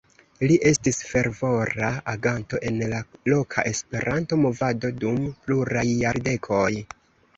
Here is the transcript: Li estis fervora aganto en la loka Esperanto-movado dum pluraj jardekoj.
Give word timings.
Li 0.51 0.55
estis 0.69 0.95
fervora 1.09 1.89
aganto 2.13 2.61
en 2.69 2.79
la 2.93 3.01
loka 3.33 3.67
Esperanto-movado 3.75 4.93
dum 5.05 5.21
pluraj 5.49 5.89
jardekoj. 6.05 6.69